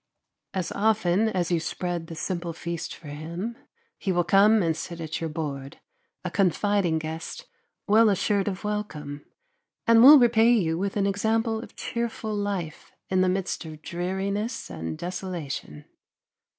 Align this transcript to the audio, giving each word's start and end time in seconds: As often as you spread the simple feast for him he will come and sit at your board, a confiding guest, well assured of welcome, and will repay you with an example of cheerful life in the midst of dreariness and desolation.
As 0.55 0.71
often 0.71 1.29
as 1.29 1.51
you 1.51 1.59
spread 1.59 2.07
the 2.07 2.15
simple 2.15 2.53
feast 2.53 2.95
for 2.95 3.09
him 3.09 3.55
he 3.99 4.11
will 4.11 4.23
come 4.23 4.63
and 4.63 4.75
sit 4.75 4.99
at 4.99 5.21
your 5.21 5.29
board, 5.29 5.77
a 6.25 6.31
confiding 6.31 6.97
guest, 6.97 7.45
well 7.85 8.09
assured 8.09 8.47
of 8.47 8.63
welcome, 8.63 9.23
and 9.85 10.01
will 10.01 10.17
repay 10.17 10.51
you 10.53 10.75
with 10.75 10.97
an 10.97 11.05
example 11.05 11.59
of 11.61 11.75
cheerful 11.75 12.33
life 12.35 12.91
in 13.09 13.21
the 13.21 13.29
midst 13.29 13.63
of 13.63 13.83
dreariness 13.83 14.71
and 14.71 14.97
desolation. 14.97 15.85